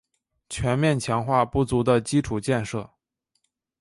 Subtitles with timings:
[0.49, 2.89] 全面强化不足的基础建设